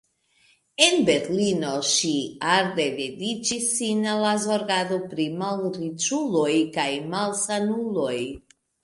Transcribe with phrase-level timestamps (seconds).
[0.83, 2.13] En Berlino ŝi
[2.53, 8.17] arde dediĉis sin al la zorgado pri malriĉuloj kaj malsanuloj.